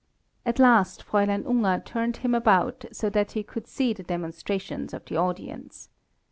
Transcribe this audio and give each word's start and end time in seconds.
At 0.47 0.57
last 0.57 1.05
Fräulein 1.05 1.45
Unger 1.45 1.79
turned 1.85 2.17
him 2.25 2.33
about 2.33 2.85
so 2.91 3.07
that 3.11 3.33
he 3.33 3.43
could 3.43 3.67
see 3.67 3.93
the 3.93 4.01
demonstrations 4.01 4.95
of 4.95 5.05
the 5.05 5.17
audience. 5.17 5.89